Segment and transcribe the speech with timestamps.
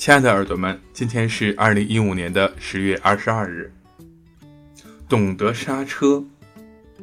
[0.00, 3.70] 亲爱的耳朵们，今天是二零一五年的十月二十二日。
[5.06, 6.24] 懂得刹车，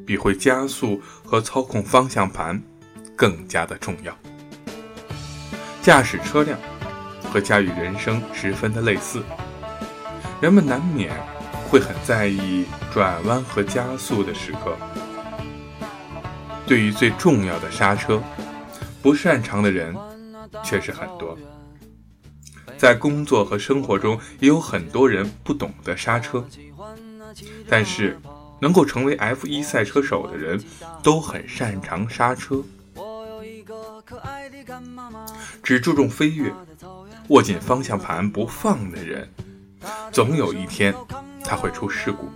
[0.04, 2.60] 比会加速和操控方向盘
[3.16, 4.18] 更加的重要。
[5.80, 6.58] 驾驶车辆
[7.32, 9.22] 和驾驭人生十分的类似，
[10.42, 11.16] 人们难免
[11.70, 14.76] 会很在意转弯和加速的时刻。
[16.66, 18.20] 对于最重要的刹车，
[19.04, 19.96] 不擅长的人
[20.64, 21.38] 却是很多。
[22.78, 26.46] 在工作和生活中，也有很多人不懂得刹车，
[27.68, 28.20] 但是
[28.60, 30.64] 能够成为 F1 赛车手的人，
[31.02, 32.64] 都很擅长刹车。
[35.64, 36.54] 只注重飞跃、
[37.30, 39.28] 握紧方向盘不放的人，
[40.12, 40.94] 总有一天
[41.44, 42.30] 他会出事故。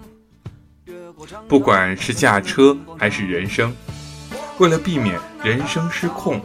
[1.48, 3.74] 不管是驾车还是人生，
[4.58, 6.42] 为了避免人生失控。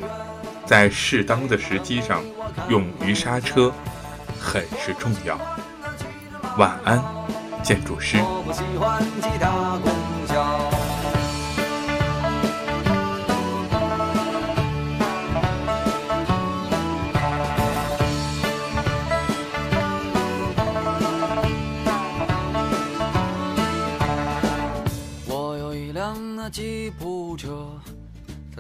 [0.67, 2.21] 在适当的时机上，
[2.69, 3.73] 勇于刹车，
[4.41, 5.39] 很是重要。
[6.59, 7.03] 晚安，
[7.63, 8.19] 建筑师。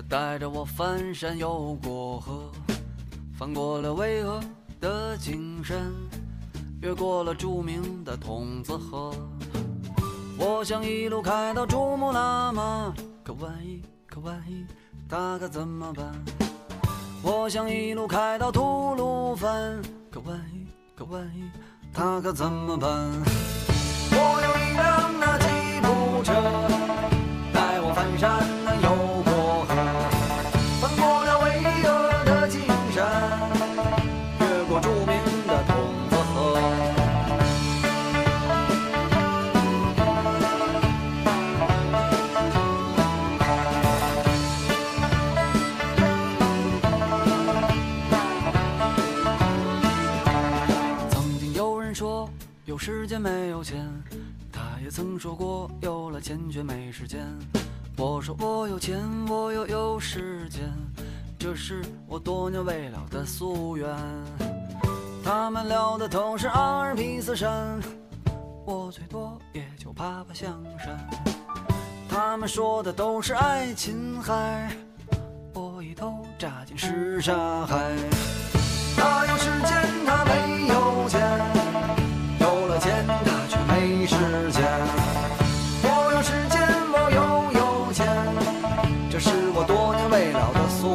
[0.09, 2.53] 带着我翻山又过河，
[3.37, 4.41] 翻过了巍峨
[4.81, 5.93] 的金山，
[6.81, 9.13] 越过了著名的筒子河。
[10.39, 14.65] 我想一路开到珠穆朗玛，可万一，可万一，
[15.09, 16.15] 他可怎么办？
[17.23, 21.51] 我想一路开到吐鲁番，可万一，可万一，
[21.93, 23.11] 他可怎么办？
[52.77, 53.91] 有时间没有钱，
[54.53, 57.27] 他也曾说过有了钱却没时间。
[57.97, 60.61] 我说我有钱，我又有时间，
[61.39, 63.89] 这是我多年未了的夙愿。
[65.25, 67.81] 他们聊的都是阿尔卑斯山，
[68.67, 70.98] 我最多也就爬爬香山。
[72.11, 74.70] 他们说的都是爱琴海，
[75.55, 77.91] 我一头扎进什刹海。
[78.98, 79.86] 他有时间，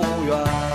[0.02, 0.71] 无缘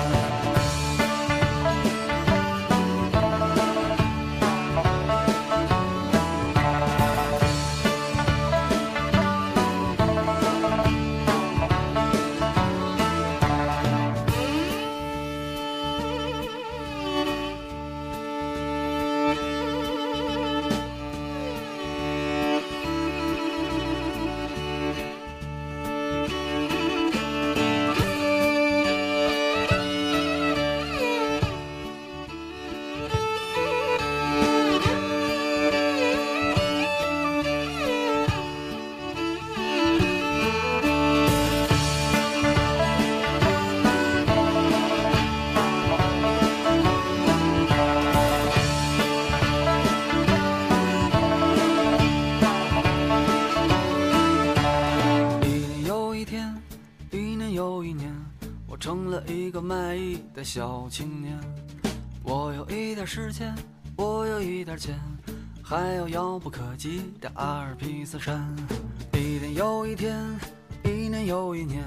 [58.87, 61.37] 成了一个卖艺的小青年，
[62.23, 63.53] 我有一点时间，
[63.97, 64.95] 我有一点钱，
[65.61, 68.49] 还有遥不可及的阿尔卑斯山。
[69.13, 70.17] 一天又一天，
[70.85, 71.83] 一年又一年，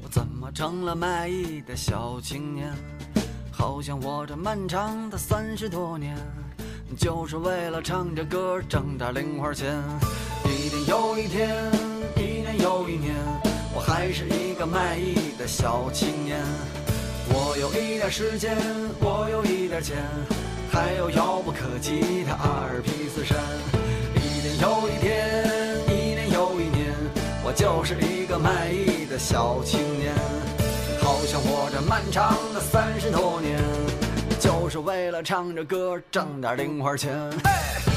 [0.00, 2.72] 我怎么成了卖艺的小青年？
[3.50, 6.16] 好像我这漫长的三十多年，
[6.96, 9.82] 就是为了唱着歌挣点零花钱。
[10.44, 11.72] 一天又一天，
[12.16, 13.16] 一年又一年，
[13.76, 16.40] 我还是一个卖艺的小青年。
[17.28, 18.56] 我有一点时间，
[19.00, 19.98] 我有一点钱，
[20.72, 23.36] 还有遥不可及的阿尔卑斯山。
[24.14, 25.44] 一天又一天，
[25.90, 26.90] 一年又一年，
[27.44, 30.14] 我就是一个卖艺的小青年。
[31.02, 33.60] 好像我这漫长的三十多年，
[34.40, 37.12] 就是为了唱着歌挣点零花钱。
[37.44, 37.95] 嘿。